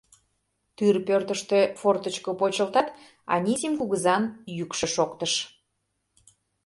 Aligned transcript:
Тӱр 0.77 0.95
пӧртыштӧ 1.07 1.59
фортычко 1.79 2.31
почылтат, 2.39 2.87
Анисим 3.33 3.73
кугызан 3.79 4.23
йӱкшӧ 4.57 4.87
шоктыш: 4.95 5.33